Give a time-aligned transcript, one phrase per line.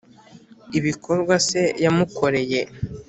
[0.77, 2.61] ibikorwa se yamukoreye.